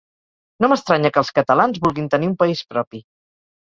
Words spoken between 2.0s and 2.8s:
tenir un país